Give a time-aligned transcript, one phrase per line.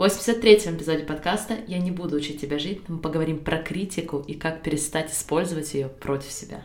[0.00, 4.32] В 83-м эпизоде подкаста «Я не буду учить тебя жить» мы поговорим про критику и
[4.32, 6.64] как перестать использовать ее против себя.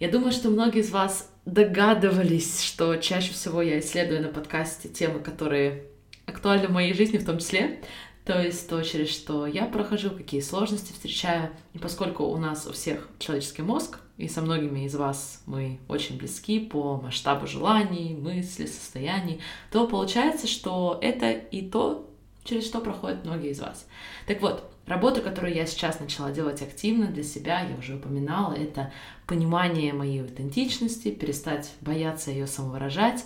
[0.00, 5.20] Я думаю, что многие из вас догадывались, что чаще всего я исследую на подкасте темы,
[5.20, 5.84] которые
[6.24, 7.82] актуальны в моей жизни в том числе.
[8.24, 11.50] То есть то, через что я прохожу, какие сложности встречаю.
[11.74, 16.16] И поскольку у нас у всех человеческий мозг, и со многими из вас мы очень
[16.16, 22.08] близки по масштабу желаний, мыслей, состояний, то получается, что это и то,
[22.44, 23.86] через что проходят многие из вас.
[24.26, 28.92] Так вот, работа, которую я сейчас начала делать активно для себя, я уже упоминала, это
[29.30, 33.24] понимание моей аутентичности, перестать бояться ее самовыражать.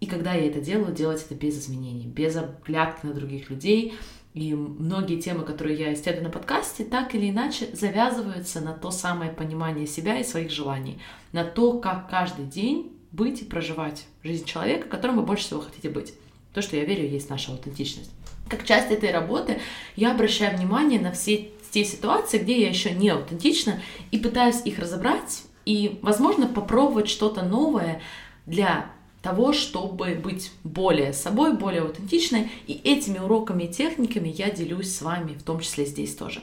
[0.00, 3.92] И когда я это делаю, делать это без изменений, без оглядки на других людей.
[4.32, 9.30] И многие темы, которые я исследую на подкасте, так или иначе завязываются на то самое
[9.30, 10.98] понимание себя и своих желаний,
[11.32, 15.90] на то, как каждый день быть и проживать жизнь человека, которым вы больше всего хотите
[15.90, 16.14] быть.
[16.54, 18.12] То, что я верю, есть наша аутентичность.
[18.48, 19.60] Как часть этой работы
[19.94, 23.80] я обращаю внимание на все те ситуации, где я еще не аутентична,
[24.10, 28.00] и пытаюсь их разобрать и, возможно, попробовать что-то новое
[28.46, 28.90] для
[29.22, 32.50] того, чтобы быть более собой, более аутентичной.
[32.66, 36.42] И этими уроками и техниками я делюсь с вами, в том числе здесь тоже.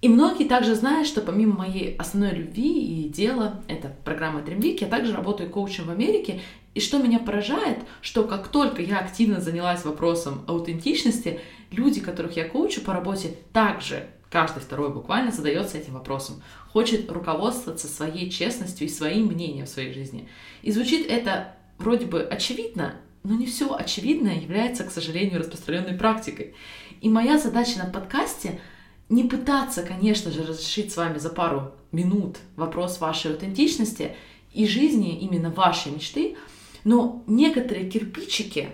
[0.00, 4.78] И многие также знают, что помимо моей основной любви и дела, это программа Dream Week,
[4.80, 6.40] я также работаю коучем в Америке.
[6.74, 11.40] И что меня поражает, что как только я активно занялась вопросом аутентичности,
[11.72, 17.88] люди, которых я коучу по работе, также каждый второй буквально задается этим вопросом, хочет руководствоваться
[17.88, 20.28] своей честностью и своим мнением в своей жизни.
[20.62, 26.54] И звучит это вроде бы очевидно, но не все очевидное является, к сожалению, распространенной практикой.
[27.00, 28.60] И моя задача на подкасте
[29.08, 34.14] не пытаться, конечно же, разрешить с вами за пару минут вопрос вашей аутентичности
[34.52, 36.36] и жизни именно вашей мечты,
[36.84, 38.70] но некоторые кирпичики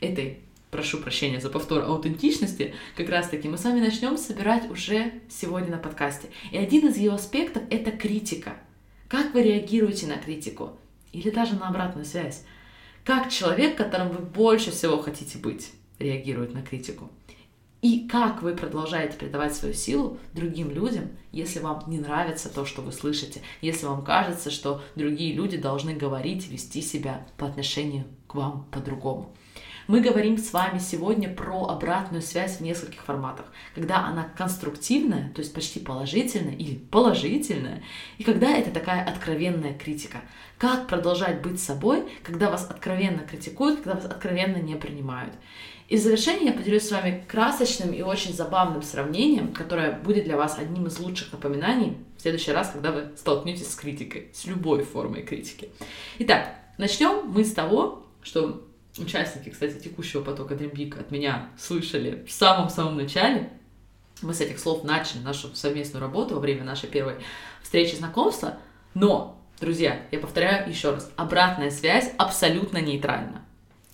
[0.00, 0.40] этой
[0.72, 5.70] прошу прощения за повтор аутентичности, как раз таки мы с вами начнем собирать уже сегодня
[5.70, 6.30] на подкасте.
[6.50, 8.54] И один из ее аспектов— это критика.
[9.06, 10.70] Как вы реагируете на критику?
[11.12, 12.44] Или даже на обратную связь?
[13.04, 17.10] Как человек, которым вы больше всего хотите быть, реагирует на критику?
[17.82, 22.80] И как вы продолжаете передавать свою силу другим людям, если вам не нравится то, что
[22.80, 28.36] вы слышите, если вам кажется, что другие люди должны говорить, вести себя по отношению к
[28.36, 29.36] вам по-другому.
[29.88, 33.46] Мы говорим с вами сегодня про обратную связь в нескольких форматах.
[33.74, 37.82] Когда она конструктивная, то есть почти положительная или положительная,
[38.18, 40.18] и когда это такая откровенная критика.
[40.56, 45.34] Как продолжать быть собой, когда вас откровенно критикуют, когда вас откровенно не принимают.
[45.88, 50.36] И в завершение я поделюсь с вами красочным и очень забавным сравнением, которое будет для
[50.36, 54.84] вас одним из лучших напоминаний в следующий раз, когда вы столкнетесь с критикой, с любой
[54.84, 55.70] формой критики.
[56.20, 58.64] Итак, начнем мы с того, что
[58.98, 63.50] участники, кстати, текущего потока Dream Big от меня слышали в самом-самом начале.
[64.20, 67.16] Мы с этих слов начали нашу совместную работу во время нашей первой
[67.62, 68.58] встречи знакомства.
[68.94, 73.42] Но, друзья, я повторяю еще раз, обратная связь абсолютно нейтральна.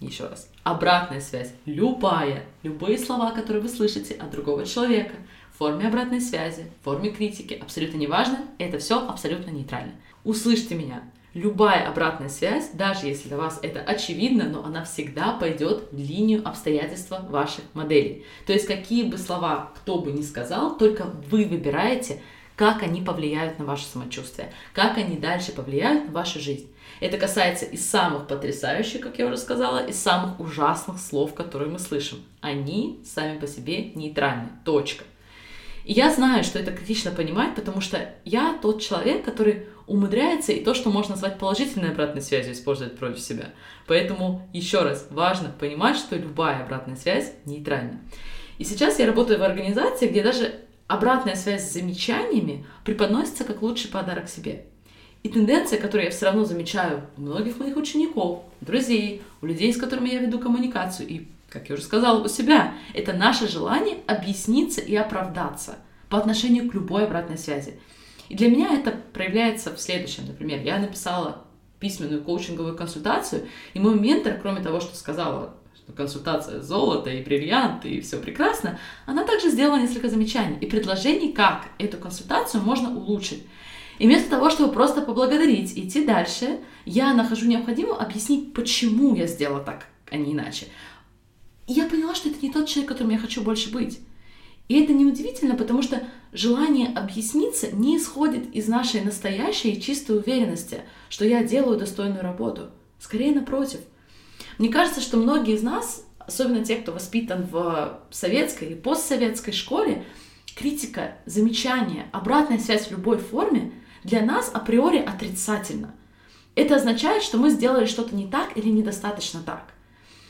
[0.00, 5.14] Еще раз, обратная связь, любая, любые слова, которые вы слышите от другого человека,
[5.52, 9.94] в форме обратной связи, в форме критики, абсолютно неважно, это все абсолютно нейтрально.
[10.22, 11.02] Услышьте меня,
[11.38, 16.46] любая обратная связь, даже если для вас это очевидно, но она всегда пойдет в линию
[16.46, 18.24] обстоятельства ваших моделей.
[18.46, 22.20] То есть какие бы слова кто бы ни сказал, только вы выбираете,
[22.56, 26.68] как они повлияют на ваше самочувствие, как они дальше повлияют на вашу жизнь.
[27.00, 31.78] Это касается и самых потрясающих, как я уже сказала, и самых ужасных слов, которые мы
[31.78, 32.18] слышим.
[32.40, 34.48] Они сами по себе нейтральны.
[34.64, 35.04] Точка.
[35.84, 40.62] И я знаю, что это критично понимать, потому что я тот человек, который умудряется и
[40.62, 43.46] то, что можно назвать положительной обратной связью, использовать против себя.
[43.86, 47.98] Поэтому, еще раз, важно понимать, что любая обратная связь нейтральна.
[48.58, 50.54] И сейчас я работаю в организации, где даже
[50.86, 54.66] обратная связь с замечаниями преподносится как лучший подарок себе.
[55.22, 59.76] И тенденция, которую я все равно замечаю у многих моих учеников, друзей, у людей, с
[59.76, 64.80] которыми я веду коммуникацию, и, как я уже сказала, у себя, это наше желание объясниться
[64.80, 65.76] и оправдаться
[66.08, 67.80] по отношению к любой обратной связи.
[68.28, 70.26] И для меня это проявляется в следующем.
[70.26, 71.44] Например, я написала
[71.80, 75.54] письменную коучинговую консультацию, и мой ментор, кроме того, что сказала,
[75.96, 81.68] консультация золото и бриллианты, и все прекрасно, она также сделала несколько замечаний и предложений, как
[81.78, 83.44] эту консультацию можно улучшить.
[83.98, 89.26] И вместо того, чтобы просто поблагодарить и идти дальше, я нахожу необходимым объяснить, почему я
[89.26, 90.66] сделала так, а не иначе.
[91.66, 94.00] И я поняла, что это не тот человек, которым я хочу больше быть.
[94.68, 100.82] И это неудивительно, потому что желание объясниться не исходит из нашей настоящей и чистой уверенности,
[101.08, 102.70] что я делаю достойную работу.
[102.98, 103.80] Скорее напротив.
[104.58, 110.04] Мне кажется, что многие из нас, особенно те, кто воспитан в советской или постсоветской школе,
[110.54, 113.72] критика, замечание, обратная связь в любой форме
[114.04, 115.94] для нас априори отрицательно.
[116.54, 119.72] Это означает, что мы сделали что-то не так или недостаточно так.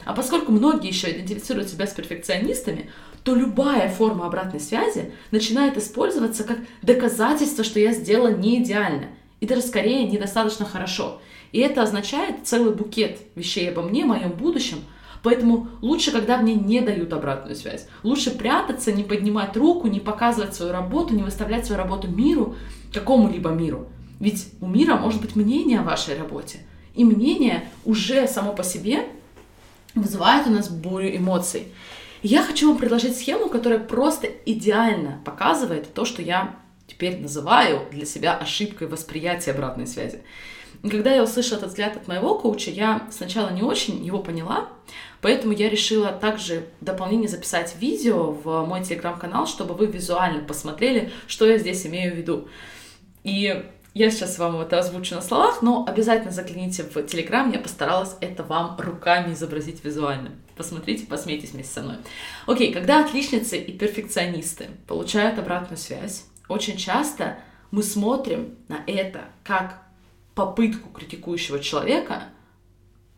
[0.04, 2.90] А поскольку многие еще идентифицируют себя с перфекционистами,
[3.28, 9.08] то любая форма обратной связи начинает использоваться как доказательство, что я сделала не идеально,
[9.40, 11.20] и даже скорее недостаточно хорошо.
[11.52, 14.78] И это означает целый букет вещей обо мне, моем будущем.
[15.22, 17.86] Поэтому лучше, когда мне не дают обратную связь.
[18.02, 22.56] Лучше прятаться, не поднимать руку, не показывать свою работу, не выставлять свою работу миру,
[22.94, 23.88] какому-либо миру.
[24.20, 26.60] Ведь у мира может быть мнение о вашей работе.
[26.94, 29.04] И мнение уже само по себе
[29.94, 31.64] вызывает у нас бурю эмоций.
[32.22, 36.56] Я хочу вам предложить схему, которая просто идеально показывает то, что я
[36.86, 40.22] теперь называю для себя ошибкой восприятия обратной связи.
[40.82, 44.68] И когда я услышала этот взгляд от моего коуча, я сначала не очень его поняла,
[45.20, 51.10] поэтому я решила также в дополнение записать видео в мой телеграм-канал, чтобы вы визуально посмотрели,
[51.26, 52.48] что я здесь имею в виду.
[53.24, 53.64] И
[53.94, 58.42] я сейчас вам это озвучу на словах, но обязательно загляните в Телеграм, я постаралась это
[58.42, 60.32] вам руками изобразить визуально.
[60.56, 61.96] Посмотрите, посмейтесь вместе со мной.
[62.46, 67.38] Окей, когда отличницы и перфекционисты получают обратную связь, очень часто
[67.70, 69.82] мы смотрим на это как
[70.34, 72.24] попытку критикующего человека,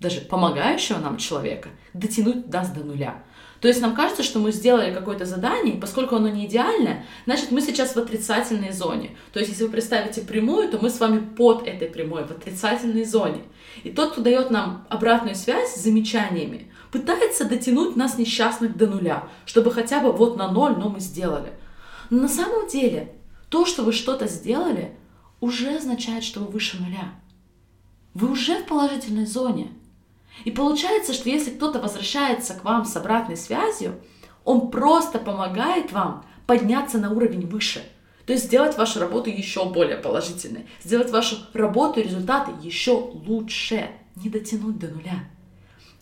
[0.01, 3.23] даже помогающего нам человека, дотянуть нас до нуля.
[3.61, 7.51] То есть нам кажется, что мы сделали какое-то задание, и поскольку оно не идеальное, значит
[7.51, 9.17] мы сейчас в отрицательной зоне.
[9.33, 13.05] То есть если вы представите прямую, то мы с вами под этой прямой, в отрицательной
[13.05, 13.43] зоне.
[13.85, 19.29] И тот, кто дает нам обратную связь с замечаниями, пытается дотянуть нас несчастных до нуля,
[19.45, 21.53] чтобы хотя бы вот на ноль, но мы сделали.
[22.09, 23.13] Но на самом деле
[23.51, 24.97] то, что вы что-то сделали,
[25.41, 27.15] уже означает, что вы выше нуля.
[28.15, 29.69] Вы уже в положительной зоне.
[30.45, 34.01] И получается, что если кто-то возвращается к вам с обратной связью,
[34.45, 37.83] он просто помогает вам подняться на уровень выше.
[38.27, 43.91] То есть сделать вашу работу еще более положительной, сделать вашу работу и результаты еще лучше,
[44.17, 45.25] не дотянуть до нуля.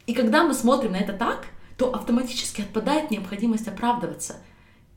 [0.07, 1.47] И когда мы смотрим на это так,
[1.77, 4.37] то автоматически отпадает необходимость оправдываться.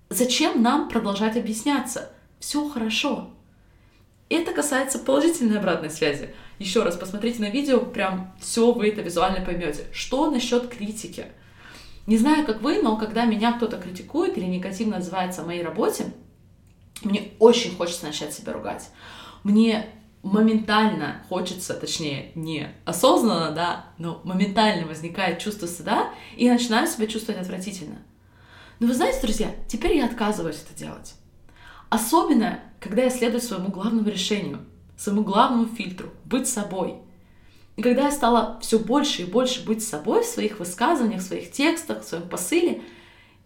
[0.09, 2.11] Зачем нам продолжать объясняться?
[2.39, 3.29] Все хорошо.
[4.29, 6.33] Это касается положительной обратной связи.
[6.61, 9.87] Еще раз посмотрите на видео, прям все вы это визуально поймете.
[9.91, 11.25] Что насчет критики?
[12.05, 16.13] Не знаю, как вы, но когда меня кто-то критикует или негативно отзывается о моей работе,
[17.01, 18.89] мне очень хочется начать себя ругать.
[19.43, 19.87] Мне
[20.21, 27.07] моментально хочется, точнее, не осознанно, да, но моментально возникает чувство стыда, и я начинаю себя
[27.07, 27.97] чувствовать отвратительно.
[28.79, 31.15] Но вы знаете, друзья, теперь я отказываюсь это делать.
[31.89, 34.59] Особенно, когда я следую своему главному решению—
[35.01, 36.95] своему главному фильтру— быть собой.
[37.75, 41.51] И когда я стала все больше и больше быть собой в своих высказываниях, в своих
[41.51, 42.81] текстах, в своем посыле,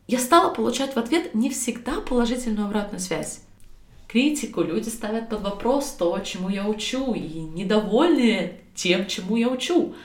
[0.08, 3.42] я стала получать в ответ не всегда положительную обратную связь.
[4.10, 9.96] Критику люди ставят под вопрос то, чему я учу, и недовольны тем, чему я учу.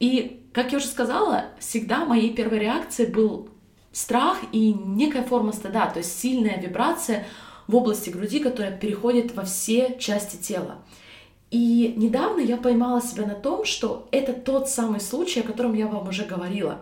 [0.00, 3.48] И, как я уже сказала, всегда моей первой реакцией был
[3.92, 7.26] страх и некая форма стыда, то есть сильная вибрация—
[7.70, 10.78] в области груди, которая переходит во все части тела.
[11.50, 15.86] И недавно я поймала себя на том, что это тот самый случай, о котором я
[15.86, 16.80] вам уже говорила.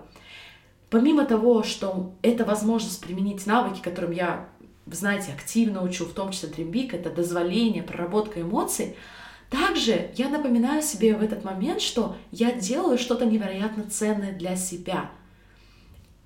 [0.90, 4.48] Помимо того, что это возможность применить навыки, которым я,
[4.86, 8.96] знаете, активно учу, в том числе Big, это дозволение, проработка эмоций,
[9.50, 15.10] также я напоминаю себе в этот момент, что я делаю что-то невероятно ценное для себя.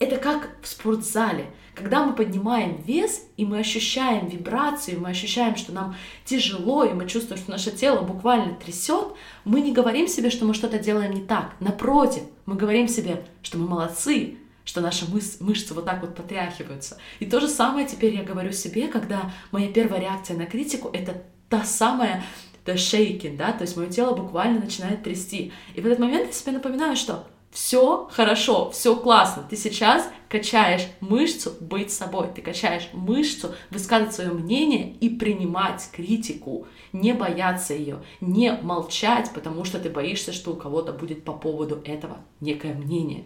[0.02, 1.47] Это как в спортзале.
[1.76, 5.94] Когда мы поднимаем вес, и мы ощущаем вибрацию, мы ощущаем, что нам
[6.25, 10.54] тяжело, и мы чувствуем, что наше тело буквально трясет, мы не говорим себе, что мы
[10.54, 11.54] что-то делаем не так.
[11.61, 16.99] Напротив, мы говорим себе, что мы молодцы, что наши мыс мышцы вот так вот потряхиваются.
[17.21, 21.23] И то же самое теперь я говорю себе, когда моя первая реакция на критику— это
[21.49, 22.25] та самая
[22.64, 25.52] the shaking, да, то есть мое тело буквально начинает трясти.
[25.76, 29.44] И в этот момент я себе напоминаю, что все хорошо, все классно.
[29.49, 36.66] Ты сейчас качаешь мышцу быть собой, ты качаешь мышцу высказывать свое мнение и принимать критику,
[36.94, 41.82] не бояться ее, не молчать, потому что ты боишься, что у кого-то будет по поводу
[41.85, 43.25] этого некое мнение.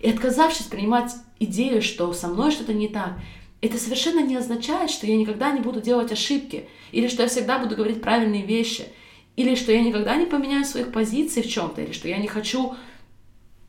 [0.00, 3.14] И отказавшись принимать идею, что со мной что-то не так,
[3.60, 7.58] это совершенно не означает, что я никогда не буду делать ошибки, или что я всегда
[7.58, 8.84] буду говорить правильные вещи,
[9.34, 12.76] или что я никогда не поменяю своих позиций в чем-то, или что я не хочу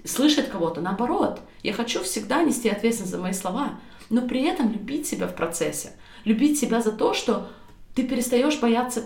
[0.05, 0.81] слышать кого-то.
[0.81, 5.35] Наоборот, я хочу всегда нести ответственность за мои слова, но при этом любить себя в
[5.35, 5.93] процессе,
[6.23, 7.47] любить себя за то, что
[7.95, 9.03] ты перестаешь бояться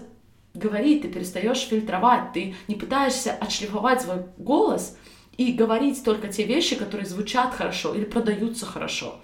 [0.53, 4.98] говорить, ты перестаешь фильтровать, ты не пытаешься отшлифовать свой голос
[5.38, 9.20] и говорить только те вещи, которые звучат хорошо или продаются хорошо.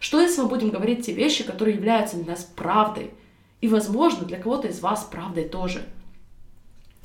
[0.00, 3.12] Что если мы будем говорить те вещи, которые являются для нас правдой?
[3.60, 5.82] И, возможно, для кого-то из вас правдой тоже.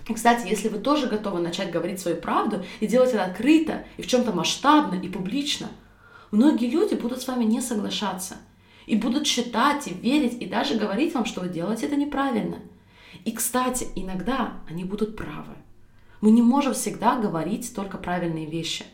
[0.07, 4.01] И, кстати, если вы тоже готовы начать говорить свою правду и делать это открыто, и
[4.01, 5.69] в чем-то масштабно, и публично,
[6.31, 8.35] многие люди будут с вами не соглашаться.
[8.85, 12.57] И будут считать, и верить, и даже говорить вам, что вы делаете это неправильно–
[13.25, 15.53] и, кстати, иногда они будут правы.
[16.21, 18.85] Мы не можем всегда говорить только правильные вещи.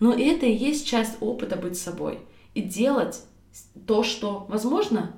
[0.00, 2.20] Но это и есть часть опыта быть собой.
[2.54, 3.22] И делать
[3.86, 5.14] то, что, возможно,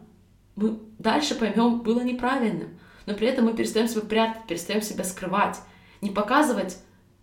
[0.56, 2.78] мы дальше поймем, было неправильным.
[3.06, 5.58] Но при этом мы перестаем себя прятать, перестаем себя скрывать.
[6.00, 6.78] Не показывать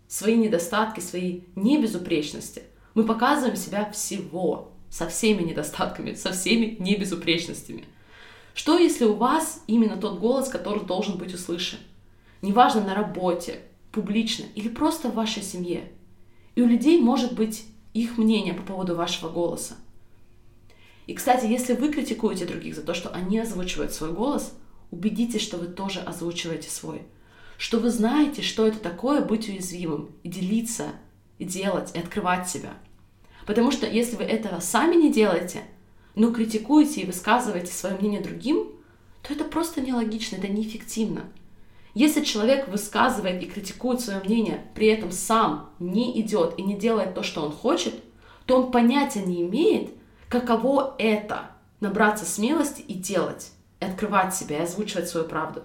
[0.08, 2.64] свои недостатки, свои небезупречности.
[2.94, 7.86] Мы показываем себя всего, со всеми недостатками, со всеми небезупречностями–
[8.60, 11.80] что если у вас именно тот голос, который должен быть услышан?
[12.42, 13.62] Неважно на работе,
[13.94, 15.92] публично или просто в вашей семье.
[16.56, 19.76] И у людей может быть их мнение по поводу вашего голоса.
[21.08, 24.54] И, кстати, если вы критикуете других за то, что они озвучивают свой голос,
[24.92, 27.04] убедитесь, что вы тоже озвучиваете свой.
[27.58, 30.88] Что вы знаете, что это такое быть уязвимым, и делиться,
[31.38, 32.74] и делать, и открывать себя.
[33.46, 35.64] Потому что если вы этого сами не делаете–
[36.20, 38.68] но критикуете и высказываете свое мнение другим,
[39.22, 41.24] то это просто нелогично, это неэффективно.
[41.94, 47.16] Если человек высказывает и критикует свое мнение, при этом сам не идет и не делает
[47.16, 47.96] то, что он хочет,
[48.46, 49.92] то он понятия не имеет,
[50.28, 55.64] каково это набраться смелости и делать, и открывать себя, и озвучивать свою правду.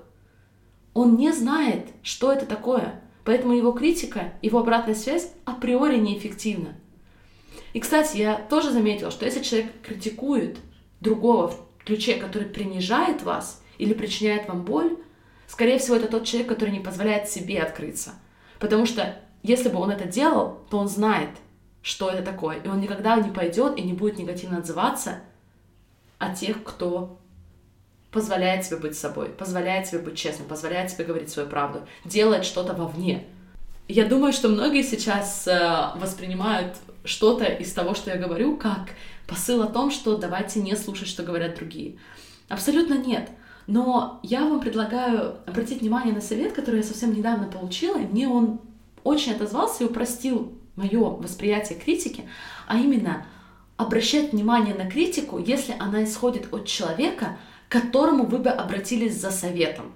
[0.92, 6.74] Он не знает, что это такое, поэтому его критика, его обратная связь априори неэффективна.
[7.72, 10.58] И, кстати, я тоже заметила, что если человек критикует
[11.00, 14.96] другого в ключе, который принижает вас или причиняет вам боль,
[15.48, 18.12] скорее всего, это тот человек, который не позволяет себе открыться.
[18.60, 21.30] Потому что если бы он это делал, то он знает,
[21.82, 25.20] что это такое, и он никогда не пойдет и не будет негативно отзываться
[26.18, 27.18] о тех, кто
[28.14, 32.72] позволяет себе быть собой, позволяет себе быть честным, позволяет себе говорить свою правду, делает что-то
[32.72, 33.24] вовне.
[33.88, 38.90] Я думаю, что многие сейчас э, воспринимают что-то из того, что я говорю, как
[39.26, 41.98] посыл о том, что давайте не слушать, что говорят другие.
[42.48, 43.28] Абсолютно нет.
[43.66, 48.28] Но я вам предлагаю обратить внимание на совет, который я совсем недавно получила, и мне
[48.28, 48.60] он
[49.02, 52.28] очень отозвался и упростил мое восприятие критики,
[52.68, 53.26] а именно
[53.76, 57.38] обращать внимание на критику, если она исходит от человека,
[57.74, 59.92] к которому вы бы обратились за советом.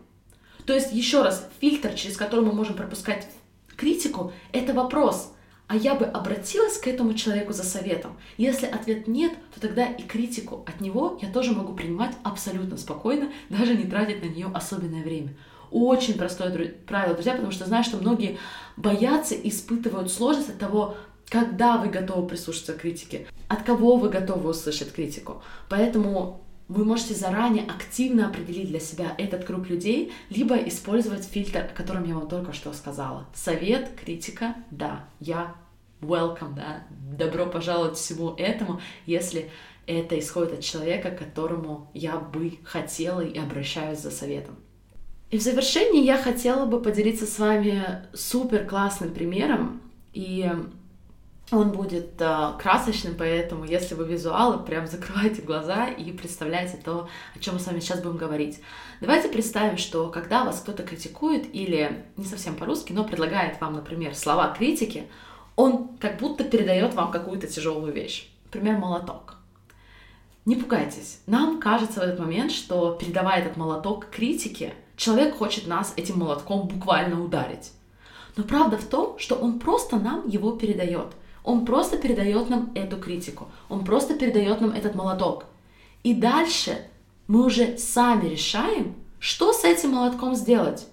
[0.66, 3.28] То есть, еще раз, фильтр, через который мы можем пропускать
[3.76, 5.32] критику, это вопрос–
[5.68, 8.16] а я бы обратилась к этому человеку за советом.
[8.38, 13.30] Если ответ нет, то тогда и критику от него я тоже могу принимать абсолютно спокойно,
[13.50, 15.36] даже не тратить на нее особенное время.
[15.70, 18.38] Очень простое правило, друзья, потому что знаю, что многие
[18.78, 20.96] боятся и испытывают сложность от того,
[21.28, 25.42] когда вы готовы прислушаться к критике, от кого вы готовы услышать критику.
[25.68, 31.76] Поэтому вы можете заранее активно определить для себя этот круг людей, либо использовать фильтр, о
[31.76, 33.26] котором я вам только что сказала.
[33.34, 35.54] Совет, критика, да, я
[36.00, 39.50] welcome, да, добро пожаловать всему этому, если
[39.86, 44.56] это исходит от человека, к которому я бы хотела и обращаюсь за советом.
[45.30, 49.80] И в завершении я хотела бы поделиться с вами супер классным примером,
[50.12, 50.50] и
[51.50, 57.38] он будет э, красочным, поэтому если вы визуалы, прям закрывайте глаза и представляете то, о
[57.38, 58.60] чем мы с вами сейчас будем говорить.
[59.00, 64.14] Давайте представим, что когда вас кто-то критикует или не совсем по-русски, но предлагает вам, например,
[64.14, 65.06] слова критики,
[65.56, 68.30] он как будто передает вам какую-то тяжелую вещь.
[68.44, 69.36] Например, молоток.
[70.44, 71.20] Не пугайтесь.
[71.26, 76.68] Нам кажется в этот момент, что передавая этот молоток критике, человек хочет нас этим молотком
[76.68, 77.72] буквально ударить.
[78.36, 81.06] Но правда в том, что он просто нам его передает–
[81.48, 83.48] он просто передает нам эту критику.
[83.70, 85.46] Он просто передает нам этот молоток.
[86.02, 86.76] И дальше
[87.26, 90.86] мы уже сами решаем, что с этим молотком сделать.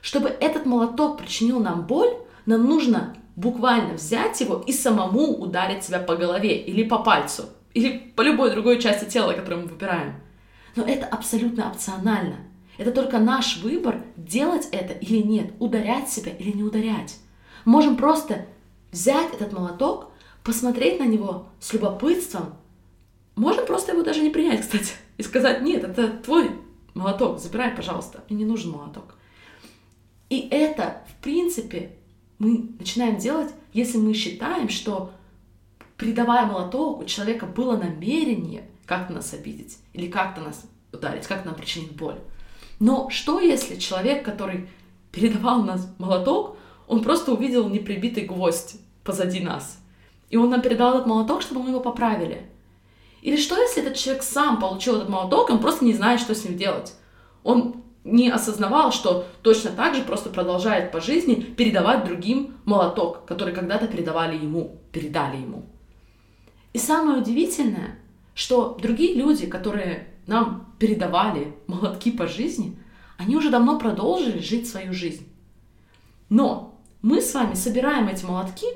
[0.00, 2.16] Чтобы этот молоток причинил нам боль,
[2.46, 7.98] нам нужно буквально взять его и самому ударить себя по голове или по пальцу, или
[8.16, 10.14] по любой другой части тела, которую мы выбираем.
[10.74, 12.36] Но это абсолютно опционально.
[12.78, 17.18] Это только наш выбор, делать это или нет, ударять себя или не ударять.
[17.66, 18.46] Можем просто
[18.96, 20.10] взять этот молоток,
[20.42, 22.54] посмотреть на него с любопытством.
[23.34, 26.50] Можно просто его даже не принять, кстати, и сказать, нет, это твой
[26.94, 29.16] молоток, забирай, пожалуйста, мне не нужен молоток.
[30.30, 31.96] И это, в принципе,
[32.38, 35.12] мы начинаем делать, если мы считаем, что
[35.98, 41.54] придавая молоток, у человека было намерение как-то нас обидеть или как-то нас ударить, как-то нам
[41.54, 42.18] причинить боль.
[42.80, 44.68] Но что если человек, который
[45.12, 46.56] передавал нас молоток,
[46.88, 48.76] он просто увидел неприбитый гвоздь
[49.06, 49.80] позади нас.
[50.28, 52.50] И он нам передал этот молоток, чтобы мы его поправили.
[53.22, 56.44] Или что, если этот человек сам получил этот молоток, он просто не знает, что с
[56.44, 56.94] ним делать?
[57.42, 63.52] Он не осознавал, что точно так же просто продолжает по жизни передавать другим молоток, который
[63.52, 65.64] когда-то передавали ему, передали ему.
[66.72, 67.98] И самое удивительное,
[68.34, 72.78] что другие люди, которые нам передавали молотки по жизни,
[73.18, 75.26] они уже давно продолжили жить свою жизнь.
[76.28, 78.66] Но мы с вами собираем эти молотки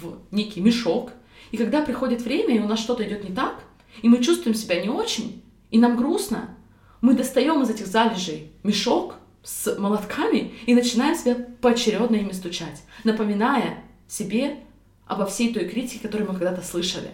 [0.00, 1.12] в некий мешок,
[1.50, 3.62] и когда приходит время, и у нас что-то идет не так,
[4.02, 6.56] и мы чувствуем себя не очень, и нам грустно,
[7.00, 13.84] мы достаем из этих залежей мешок с молотками и начинаем себя поочередно ими стучать, напоминая
[14.08, 14.58] себе
[15.06, 17.10] обо всей той критике, которую мы когда-то слышали.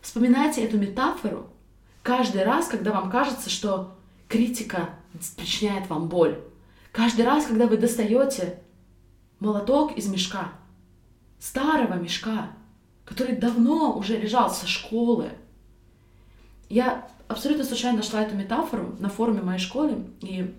[0.00, 1.50] Вспоминайте эту метафору
[2.02, 3.96] каждый раз, когда вам кажется, что
[4.28, 4.90] критика
[5.36, 6.38] причиняет вам боль.
[6.92, 8.60] Каждый раз, когда вы достаете
[9.40, 10.52] молоток из мешка,
[11.46, 12.50] старого мешка,
[13.04, 15.30] который давно уже лежал со школы.
[16.68, 20.52] Я абсолютно случайно нашла эту метафору на форуме моей школы, и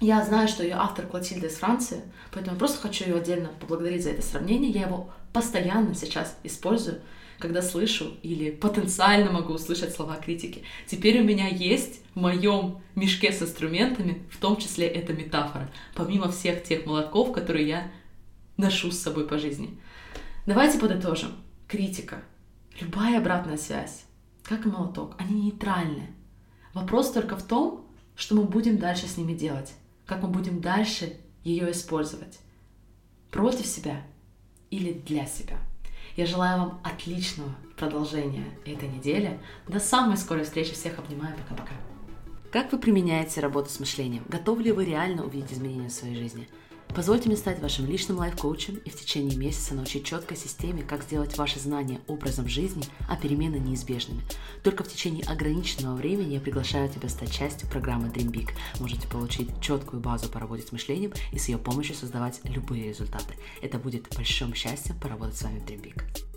[0.00, 2.02] я знаю, что ее автор Клотильда из Франции,
[2.32, 4.70] поэтому просто хочу ее отдельно поблагодарить за это сравнение.
[4.70, 7.00] Я его постоянно сейчас использую,
[7.38, 10.64] когда слышу или потенциально могу услышать слова критики.
[10.86, 16.32] Теперь у меня есть в моем мешке с инструментами, в том числе эта метафора, помимо
[16.32, 17.90] всех тех молотков, которые я
[18.56, 19.78] ношу с собой по жизни.
[20.50, 21.30] Давайте подытожим.
[21.68, 22.24] Критика,
[22.80, 24.02] любая обратная связь,
[24.42, 26.08] как и молоток, они нейтральны.
[26.74, 29.72] Вопрос только в том, что мы будем дальше с ними делать,
[30.06, 32.40] как мы будем дальше ее использовать.
[33.30, 34.02] Против себя
[34.72, 35.56] или для себя.
[36.16, 39.38] Я желаю вам отличного продолжения этой недели.
[39.68, 40.72] До самой скорой встречи.
[40.72, 41.36] Всех обнимаю.
[41.36, 41.74] Пока-пока.
[42.50, 44.24] Как вы применяете работу с мышлением?
[44.28, 46.48] Готовы ли вы реально увидеть изменения в своей жизни?
[46.94, 51.36] Позвольте мне стать вашим личным лайф-коучем и в течение месяца научить четкой системе, как сделать
[51.38, 54.22] ваши знания образом жизни, а перемены неизбежными.
[54.62, 58.50] Только в течение ограниченного времени я приглашаю тебя стать частью программы Dream Big.
[58.80, 63.34] Можете получить четкую базу по работе с мышлением и с ее помощью создавать любые результаты.
[63.62, 66.29] Это будет большим счастьем поработать с вами в Dream Big.